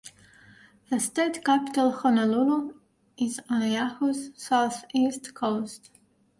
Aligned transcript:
The 0.89 0.99
state 0.99 1.45
capital, 1.45 1.91
Honolulu, 1.91 2.73
is 3.19 3.39
on 3.51 3.61
Oahu's 3.61 4.31
southeast 4.35 5.35
coast. 5.35 5.91